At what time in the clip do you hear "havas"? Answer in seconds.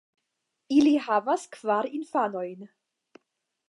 1.09-1.45